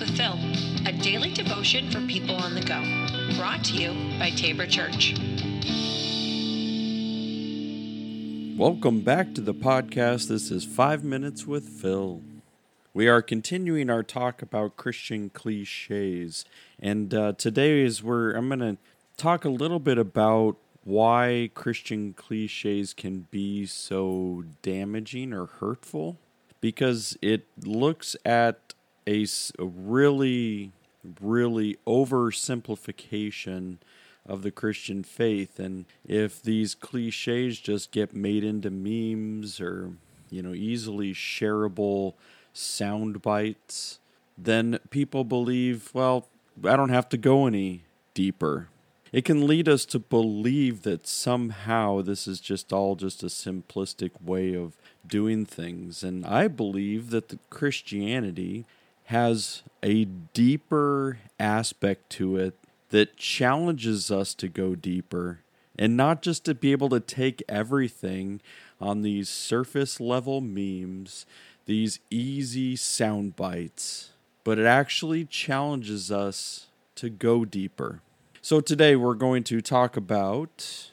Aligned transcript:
With 0.00 0.16
Phil, 0.16 0.38
a 0.86 0.92
daily 1.02 1.34
devotion 1.34 1.90
for 1.90 2.00
people 2.06 2.34
on 2.34 2.54
the 2.54 2.62
go. 2.62 2.80
Brought 3.36 3.62
to 3.64 3.74
you 3.74 3.90
by 4.18 4.30
Tabor 4.30 4.66
Church. 4.66 5.14
Welcome 8.56 9.02
back 9.02 9.34
to 9.34 9.42
the 9.42 9.52
podcast. 9.52 10.28
This 10.28 10.50
is 10.50 10.64
Five 10.64 11.04
Minutes 11.04 11.46
with 11.46 11.68
Phil. 11.68 12.22
We 12.94 13.06
are 13.06 13.20
continuing 13.20 13.90
our 13.90 14.02
talk 14.02 14.40
about 14.40 14.78
Christian 14.78 15.28
cliches, 15.28 16.46
and 16.80 17.12
uh, 17.12 17.34
today 17.34 17.82
is 17.82 18.02
where 18.02 18.32
I'm 18.32 18.48
going 18.48 18.60
to 18.60 18.78
talk 19.18 19.44
a 19.44 19.50
little 19.50 19.78
bit 19.78 19.98
about 19.98 20.56
why 20.84 21.50
Christian 21.52 22.14
cliches 22.14 22.94
can 22.94 23.26
be 23.30 23.66
so 23.66 24.44
damaging 24.62 25.34
or 25.34 25.44
hurtful 25.44 26.16
because 26.62 27.18
it 27.20 27.46
looks 27.62 28.16
at 28.24 28.72
a 29.06 29.26
really, 29.58 30.72
really 31.20 31.78
oversimplification 31.86 33.78
of 34.26 34.42
the 34.42 34.50
Christian 34.50 35.02
faith. 35.02 35.58
And 35.58 35.84
if 36.06 36.42
these 36.42 36.74
cliches 36.74 37.58
just 37.58 37.90
get 37.90 38.14
made 38.14 38.44
into 38.44 38.70
memes 38.70 39.60
or, 39.60 39.92
you 40.30 40.42
know, 40.42 40.54
easily 40.54 41.12
shareable 41.12 42.14
sound 42.52 43.22
bites, 43.22 43.98
then 44.38 44.78
people 44.90 45.24
believe, 45.24 45.90
well, 45.92 46.28
I 46.64 46.76
don't 46.76 46.90
have 46.90 47.08
to 47.10 47.16
go 47.16 47.46
any 47.46 47.82
deeper. 48.14 48.68
It 49.12 49.24
can 49.26 49.46
lead 49.46 49.68
us 49.68 49.84
to 49.86 49.98
believe 49.98 50.82
that 50.82 51.06
somehow 51.06 52.00
this 52.00 52.26
is 52.26 52.40
just 52.40 52.72
all 52.72 52.96
just 52.96 53.22
a 53.22 53.26
simplistic 53.26 54.12
way 54.22 54.54
of 54.54 54.76
doing 55.06 55.44
things. 55.44 56.02
And 56.02 56.24
I 56.24 56.48
believe 56.48 57.10
that 57.10 57.28
the 57.28 57.38
Christianity 57.50 58.64
has 59.04 59.62
a 59.82 60.04
deeper 60.04 61.18
aspect 61.38 62.10
to 62.10 62.36
it 62.36 62.54
that 62.90 63.16
challenges 63.16 64.10
us 64.10 64.34
to 64.34 64.48
go 64.48 64.74
deeper 64.74 65.40
and 65.78 65.96
not 65.96 66.22
just 66.22 66.44
to 66.44 66.54
be 66.54 66.72
able 66.72 66.88
to 66.90 67.00
take 67.00 67.42
everything 67.48 68.40
on 68.80 69.02
these 69.02 69.28
surface 69.28 70.00
level 70.00 70.40
memes, 70.40 71.24
these 71.66 72.00
easy 72.10 72.76
sound 72.76 73.36
bites, 73.36 74.10
but 74.44 74.58
it 74.58 74.66
actually 74.66 75.24
challenges 75.24 76.12
us 76.12 76.66
to 76.96 77.08
go 77.08 77.44
deeper. 77.44 78.00
So 78.42 78.60
today 78.60 78.96
we're 78.96 79.14
going 79.14 79.44
to 79.44 79.60
talk 79.60 79.96
about 79.96 80.90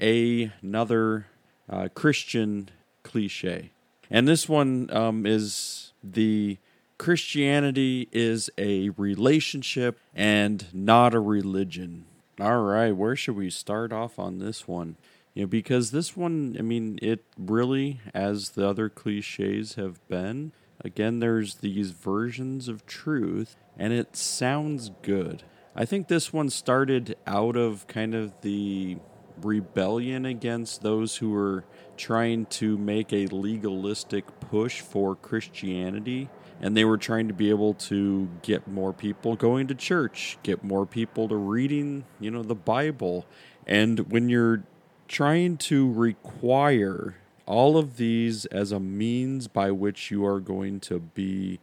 a, 0.00 0.52
another 0.62 1.26
uh, 1.68 1.88
Christian 1.94 2.70
cliche. 3.02 3.70
And 4.10 4.26
this 4.26 4.48
one 4.48 4.88
um, 4.92 5.26
is 5.26 5.92
the 6.02 6.58
Christianity 7.02 8.08
is 8.12 8.48
a 8.56 8.90
relationship 8.90 9.98
and 10.14 10.66
not 10.72 11.14
a 11.14 11.18
religion. 11.18 12.04
All 12.40 12.62
right, 12.62 12.92
where 12.92 13.16
should 13.16 13.34
we 13.34 13.50
start 13.50 13.92
off 13.92 14.20
on 14.20 14.38
this 14.38 14.68
one? 14.68 14.94
You 15.34 15.42
know, 15.42 15.46
because 15.48 15.90
this 15.90 16.16
one, 16.16 16.54
I 16.56 16.62
mean, 16.62 17.00
it 17.02 17.24
really, 17.36 18.00
as 18.14 18.50
the 18.50 18.68
other 18.68 18.88
cliches 18.88 19.74
have 19.74 19.98
been, 20.06 20.52
again, 20.84 21.18
there's 21.18 21.56
these 21.56 21.90
versions 21.90 22.68
of 22.68 22.86
truth, 22.86 23.56
and 23.76 23.92
it 23.92 24.14
sounds 24.14 24.92
good. 25.02 25.42
I 25.74 25.84
think 25.84 26.06
this 26.06 26.32
one 26.32 26.50
started 26.50 27.16
out 27.26 27.56
of 27.56 27.88
kind 27.88 28.14
of 28.14 28.42
the 28.42 28.98
rebellion 29.44 30.24
against 30.24 30.82
those 30.82 31.16
who 31.16 31.30
were 31.30 31.64
trying 31.96 32.46
to 32.46 32.76
make 32.78 33.12
a 33.12 33.26
legalistic 33.26 34.24
push 34.40 34.80
for 34.80 35.14
Christianity. 35.16 36.28
And 36.60 36.76
they 36.76 36.84
were 36.84 36.98
trying 36.98 37.28
to 37.28 37.34
be 37.34 37.50
able 37.50 37.74
to 37.74 38.28
get 38.42 38.68
more 38.68 38.92
people 38.92 39.34
going 39.34 39.66
to 39.66 39.74
church, 39.74 40.38
get 40.42 40.62
more 40.62 40.86
people 40.86 41.28
to 41.28 41.36
reading, 41.36 42.04
you 42.20 42.30
know, 42.30 42.42
the 42.42 42.54
Bible. 42.54 43.26
And 43.66 44.10
when 44.12 44.28
you're 44.28 44.62
trying 45.08 45.56
to 45.58 45.92
require 45.92 47.16
all 47.46 47.76
of 47.76 47.96
these 47.96 48.46
as 48.46 48.70
a 48.70 48.80
means 48.80 49.48
by 49.48 49.70
which 49.70 50.10
you 50.10 50.24
are 50.24 50.40
going 50.40 50.80
to 50.80 51.00
be 51.00 51.58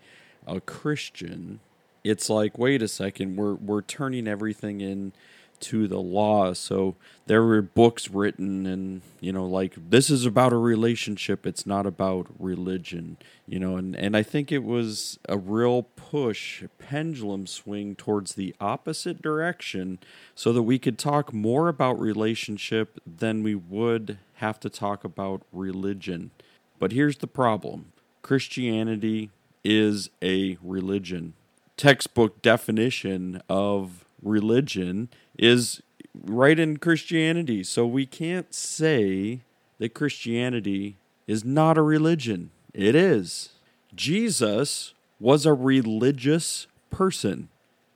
a 0.45 0.59
Christian, 0.59 1.61
it's 2.03 2.29
like, 2.29 2.57
wait 2.57 2.81
a 2.81 2.87
second, 2.87 3.35
we're 3.37 3.55
we're 3.55 3.81
turning 3.81 4.27
everything 4.27 4.81
in 4.81 5.13
to 5.61 5.87
the 5.87 5.99
law. 5.99 6.53
So 6.53 6.95
there 7.25 7.43
were 7.43 7.61
books 7.61 8.09
written 8.09 8.65
and 8.65 9.01
you 9.19 9.31
know 9.31 9.45
like 9.45 9.75
this 9.89 10.09
is 10.09 10.25
about 10.25 10.53
a 10.53 10.57
relationship, 10.57 11.45
it's 11.45 11.65
not 11.65 11.85
about 11.85 12.27
religion, 12.39 13.17
you 13.47 13.59
know, 13.59 13.77
and 13.77 13.95
and 13.95 14.15
I 14.15 14.23
think 14.23 14.51
it 14.51 14.63
was 14.63 15.19
a 15.27 15.37
real 15.37 15.83
push, 15.83 16.63
pendulum 16.77 17.47
swing 17.47 17.95
towards 17.95 18.35
the 18.35 18.55
opposite 18.59 19.21
direction 19.21 19.99
so 20.35 20.51
that 20.53 20.63
we 20.63 20.79
could 20.79 20.97
talk 20.97 21.33
more 21.33 21.67
about 21.67 21.99
relationship 21.99 22.99
than 23.05 23.43
we 23.43 23.55
would 23.55 24.17
have 24.35 24.59
to 24.61 24.69
talk 24.69 25.03
about 25.03 25.41
religion. 25.51 26.31
But 26.79 26.93
here's 26.93 27.17
the 27.17 27.27
problem. 27.27 27.91
Christianity 28.21 29.29
is 29.63 30.09
a 30.21 30.57
religion. 30.61 31.33
Textbook 31.77 32.41
definition 32.41 33.41
of 33.49 34.05
religion 34.21 35.09
is 35.37 35.81
right 36.13 36.59
in 36.59 36.77
Christianity. 36.77 37.63
So 37.63 37.85
we 37.85 38.05
can't 38.05 38.53
say 38.53 39.41
that 39.77 39.93
Christianity 39.93 40.97
is 41.27 41.45
not 41.45 41.77
a 41.77 41.81
religion. 41.81 42.51
It 42.73 42.95
is. 42.95 43.49
Jesus 43.95 44.93
was 45.19 45.45
a 45.45 45.53
religious 45.53 46.67
person. 46.89 47.49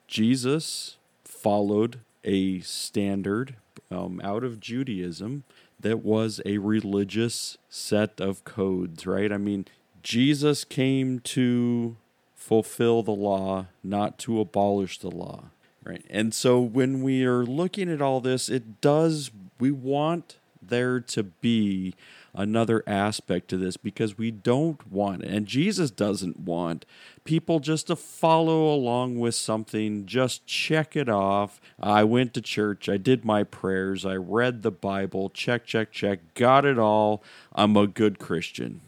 Jesus 0.08 0.98
followed 1.24 2.00
a 2.24 2.60
standard 2.62 3.56
um, 3.92 4.22
out 4.24 4.44
of 4.44 4.60
Judaism 4.60 5.44
that 5.80 6.04
was 6.04 6.42
a 6.46 6.58
religious 6.58 7.58
set 7.70 8.20
of 8.20 8.44
codes, 8.46 9.06
right? 9.06 9.32
I 9.32 9.38
mean, 9.38 9.66
Jesus 10.02 10.64
came 10.64 11.20
to 11.20 11.98
fulfill 12.36 13.04
the 13.04 13.12
law, 13.12 13.68
not 13.84 14.18
to 14.20 14.40
abolish 14.40 15.00
the 15.00 15.12
law. 15.12 15.46
Right. 15.86 16.06
And 16.10 16.34
so 16.34 16.62
when 16.62 17.04
we 17.04 17.26
are 17.26 17.46
looking 17.46 17.90
at 17.90 18.02
all 18.02 18.22
this, 18.22 18.48
it 18.48 18.80
does, 18.80 19.32
we 19.60 19.72
want 19.72 20.38
there 20.62 21.00
to 21.00 21.24
be 21.24 21.94
another 22.34 22.84
aspect 22.88 23.50
to 23.50 23.58
this 23.58 23.78
because 23.78 24.18
we 24.18 24.32
don't 24.32 24.92
want, 24.92 25.24
and 25.24 25.46
Jesus 25.46 25.92
doesn't 25.92 26.40
want 26.40 26.86
people 27.26 27.60
just 27.60 27.88
to 27.88 27.96
follow 27.96 28.74
along 28.74 29.20
with 29.20 29.36
something, 29.36 30.06
just 30.06 30.46
check 30.48 30.96
it 30.96 31.10
off. 31.10 31.62
I 31.80 32.04
went 32.04 32.34
to 32.34 32.42
church, 32.42 32.90
I 32.90 32.98
did 32.98 33.24
my 33.24 33.44
prayers, 33.44 34.06
I 34.06 34.16
read 34.16 34.64
the 34.64 34.72
Bible, 34.72 35.30
check, 35.30 35.66
check, 35.66 35.92
check, 35.92 36.34
got 36.34 36.66
it 36.66 36.80
all. 36.80 37.24
I'm 37.54 37.78
a 37.78 37.88
good 37.88 38.18
Christian. 38.18 38.82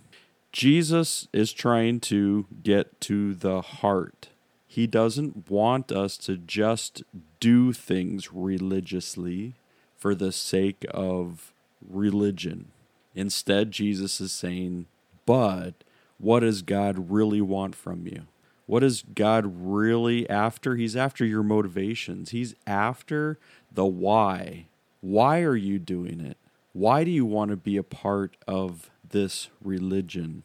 Jesus 0.52 1.28
is 1.34 1.52
trying 1.52 2.00
to 2.00 2.48
get 2.64 3.00
to 3.02 3.34
the 3.34 3.62
heart 3.62 4.30
he 4.76 4.88
doesn't 4.88 5.50
want 5.50 5.90
us 5.90 6.18
to 6.18 6.36
just 6.36 7.02
do 7.40 7.72
things 7.72 8.34
religiously 8.34 9.54
for 9.96 10.14
the 10.14 10.34
sake 10.34 10.86
of 10.92 11.54
religion. 11.82 12.74
Instead, 13.16 13.72
Jesus 13.72 14.20
is 14.20 14.34
saying, 14.34 14.88
but 15.26 15.86
what 16.18 16.42
does 16.42 16.62
God 16.62 17.10
really 17.10 17.40
want 17.40 17.74
from 17.74 18.06
you? 18.06 18.24
What 18.66 18.84
is 18.84 19.06
God 19.16 19.46
really 19.48 20.30
after? 20.30 20.76
He's 20.76 20.98
after 20.98 21.24
your 21.24 21.44
motivations. 21.44 22.32
He's 22.32 22.54
after 22.68 23.40
the 23.72 23.86
why. 23.86 24.66
Why 25.00 25.40
are 25.44 25.56
you 25.56 25.80
doing 25.80 26.20
it? 26.20 26.36
Why 26.74 27.06
do 27.06 27.12
you 27.12 27.26
want 27.26 27.52
to 27.52 27.56
be 27.56 27.78
a 27.78 27.84
part 27.84 28.36
of 28.46 28.90
this 29.08 29.48
religion? 29.64 30.44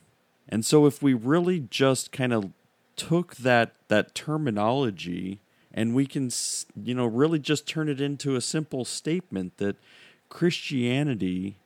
And 0.48 0.64
so, 0.64 0.86
if 0.86 1.02
we 1.02 1.14
really 1.14 1.58
just 1.58 2.12
kind 2.12 2.32
of 2.32 2.52
took 2.96 3.36
that 3.36 3.74
that 3.88 4.14
terminology 4.14 5.40
and 5.72 5.94
we 5.94 6.06
can 6.06 6.30
you 6.82 6.94
know 6.94 7.06
really 7.06 7.38
just 7.38 7.66
turn 7.66 7.88
it 7.88 8.00
into 8.00 8.36
a 8.36 8.40
simple 8.40 8.84
statement 8.84 9.56
that 9.58 9.76
Christianity 10.28 11.56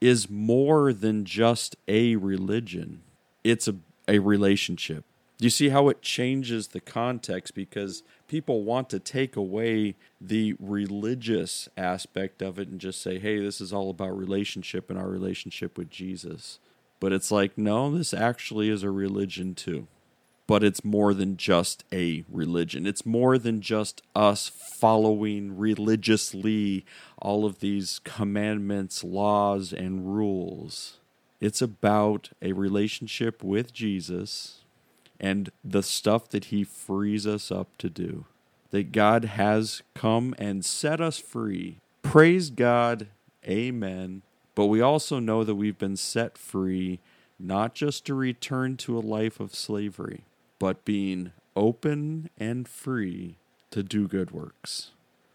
is 0.00 0.28
more 0.28 0.92
than 0.92 1.24
just 1.24 1.76
a 1.86 2.16
religion. 2.16 3.02
It's 3.44 3.68
a, 3.68 3.76
a 4.08 4.18
relationship. 4.18 5.04
Do 5.38 5.46
you 5.46 5.50
see 5.50 5.70
how 5.70 5.88
it 5.88 6.02
changes 6.02 6.68
the 6.68 6.80
context? 6.80 7.54
Because 7.54 8.02
people 8.28 8.62
want 8.62 8.90
to 8.90 9.00
take 9.00 9.36
away 9.36 9.96
the 10.20 10.54
religious 10.60 11.68
aspect 11.76 12.42
of 12.42 12.58
it 12.58 12.68
and 12.68 12.80
just 12.80 13.02
say, 13.02 13.18
hey, 13.18 13.38
this 13.38 13.60
is 13.60 13.72
all 13.72 13.90
about 13.90 14.16
relationship 14.16 14.88
and 14.88 14.98
our 14.98 15.08
relationship 15.08 15.76
with 15.76 15.90
Jesus. 15.90 16.58
But 17.00 17.12
it's 17.12 17.32
like, 17.32 17.58
no, 17.58 17.96
this 17.96 18.14
actually 18.14 18.70
is 18.70 18.84
a 18.84 18.90
religion 18.90 19.54
too 19.54 19.88
but 20.52 20.62
it's 20.62 20.84
more 20.84 21.14
than 21.14 21.38
just 21.38 21.82
a 21.90 22.26
religion. 22.30 22.86
It's 22.86 23.06
more 23.06 23.38
than 23.38 23.62
just 23.62 24.02
us 24.14 24.50
following 24.50 25.56
religiously 25.56 26.84
all 27.16 27.46
of 27.46 27.60
these 27.60 28.02
commandments, 28.04 29.02
laws, 29.02 29.72
and 29.72 30.14
rules. 30.14 30.98
It's 31.40 31.62
about 31.62 32.32
a 32.42 32.52
relationship 32.52 33.42
with 33.42 33.72
Jesus 33.72 34.60
and 35.18 35.48
the 35.64 35.82
stuff 35.82 36.28
that 36.28 36.44
He 36.44 36.64
frees 36.64 37.26
us 37.26 37.50
up 37.50 37.74
to 37.78 37.88
do. 37.88 38.26
That 38.72 38.92
God 38.92 39.24
has 39.24 39.80
come 39.94 40.34
and 40.36 40.66
set 40.66 41.00
us 41.00 41.16
free. 41.16 41.78
Praise 42.02 42.50
God. 42.50 43.06
Amen. 43.48 44.20
But 44.54 44.66
we 44.66 44.82
also 44.82 45.18
know 45.18 45.44
that 45.44 45.54
we've 45.54 45.78
been 45.78 45.96
set 45.96 46.36
free 46.36 47.00
not 47.38 47.74
just 47.74 48.04
to 48.04 48.12
return 48.12 48.76
to 48.76 48.98
a 48.98 49.00
life 49.00 49.40
of 49.40 49.54
slavery, 49.54 50.24
but 50.62 50.84
being 50.84 51.32
open 51.56 52.30
and 52.38 52.68
free 52.68 53.34
to 53.72 53.82
do 53.82 54.06
good 54.06 54.30
works. 54.30 54.92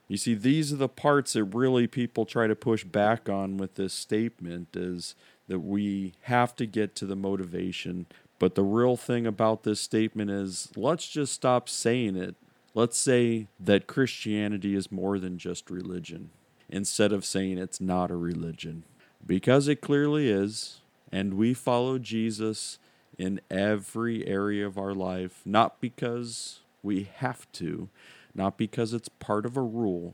You 0.08 0.16
see, 0.16 0.34
these 0.34 0.72
are 0.72 0.78
the 0.78 0.88
parts 0.88 1.34
that 1.34 1.44
really 1.44 1.86
people 1.86 2.26
try 2.26 2.48
to 2.48 2.56
push 2.56 2.86
back 2.86 3.28
on 3.28 3.58
with 3.58 3.76
this 3.76 3.92
statement 3.92 4.70
is 4.74 5.16
that 5.50 5.60
we 5.60 6.14
have 6.22 6.56
to 6.56 6.66
get 6.66 6.96
to 6.96 7.06
the 7.06 7.18
motivation. 7.18 8.06
But 8.40 8.56
the 8.56 8.64
real 8.64 8.96
thing 8.96 9.28
about 9.28 9.64
this 9.64 9.82
statement 9.82 10.32
is 10.32 10.72
let's 10.78 11.10
just 11.10 11.34
stop 11.34 11.68
saying 11.68 12.16
it. 12.16 12.36
Let's 12.74 12.98
say 12.98 13.48
that 13.60 13.86
Christianity 13.86 14.76
is 14.76 14.94
more 14.94 15.20
than 15.20 15.38
just 15.38 15.70
religion 15.70 16.30
instead 16.70 17.12
of 17.12 17.26
saying 17.26 17.58
it's 17.58 17.82
not 17.82 18.12
a 18.12 18.16
religion. 18.16 18.84
Because 19.26 19.68
it 19.68 19.82
clearly 19.82 20.30
is, 20.30 20.80
and 21.12 21.34
we 21.34 21.54
follow 21.54 22.00
Jesus 22.00 22.80
in 23.18 23.42
every 23.50 24.26
area 24.28 24.66
of 24.66 24.78
our 24.78 24.94
life, 24.94 25.42
not 25.46 25.82
because 25.82 26.60
we 26.84 27.10
have 27.18 27.52
to, 27.54 27.90
not 28.36 28.58
because 28.58 28.94
it's 28.94 29.10
part 29.10 29.46
of 29.46 29.58
a 29.58 29.62
rule, 29.62 30.14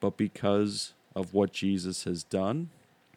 but 0.00 0.16
because 0.16 0.92
of 1.14 1.34
what 1.34 1.52
Jesus 1.52 2.04
has 2.04 2.22
done, 2.22 2.70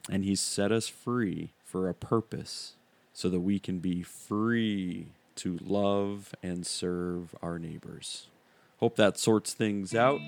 and 0.10 0.24
He's 0.24 0.42
set 0.42 0.72
us 0.72 0.88
free 0.88 1.52
for 1.64 1.88
a 1.88 1.94
purpose 1.94 2.74
so 3.14 3.30
that 3.30 3.40
we 3.40 3.60
can 3.60 3.80
be 3.80 4.04
free 4.04 5.08
to 5.36 5.60
love 5.64 6.34
and 6.42 6.66
serve 6.66 7.36
our 7.42 7.60
neighbors. 7.60 8.28
Hope 8.80 8.96
that 8.96 9.18
sorts 9.18 9.54
things 9.54 9.96
out. 9.96 10.22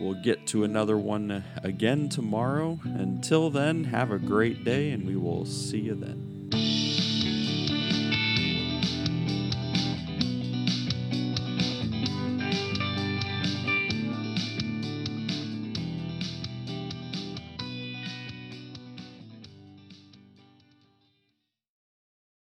We'll 0.00 0.22
get 0.22 0.46
to 0.48 0.64
another 0.64 0.96
one 0.96 1.44
again 1.62 2.08
tomorrow. 2.08 2.80
Until 2.84 3.50
then, 3.50 3.84
have 3.84 4.10
a 4.10 4.18
great 4.18 4.64
day, 4.64 4.90
and 4.90 5.06
we 5.06 5.16
will 5.16 5.44
see 5.44 5.80
you 5.80 5.94
then. 5.94 6.29